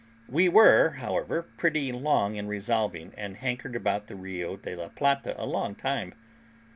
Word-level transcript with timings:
We 0.27 0.49
were, 0.49 0.93
however, 0.99 1.43
pretty 1.43 1.91
long 1.91 2.35
in 2.35 2.47
resolving, 2.47 3.13
and 3.15 3.37
hankered 3.37 3.75
about 3.75 4.07
the 4.07 4.15
Rio 4.15 4.57
de 4.57 4.75
la 4.75 4.87
Plata 4.87 5.35
a 5.39 5.45
long 5.45 5.75
time. 5.75 6.15